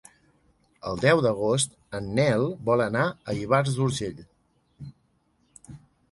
El 0.91 1.01
deu 1.01 1.19
d'agost 1.25 1.75
en 1.99 2.07
Nel 2.19 2.45
vol 2.69 2.83
anar 2.85 3.03
a 3.09 3.35
Ivars 3.41 3.75
d'Urgell. 3.81 4.23